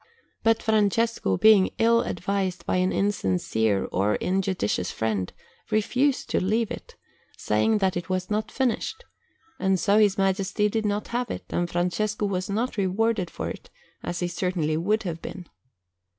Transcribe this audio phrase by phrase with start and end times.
[0.41, 5.31] But Francesco, being ill advised by an insincere or injudicious friend,
[5.69, 6.95] refused to leave it,
[7.37, 9.03] saying that it was not finished;
[9.59, 13.69] and so his Majesty did not have it, and Francesco was not rewarded for it,
[14.01, 15.45] as he certainly would have been.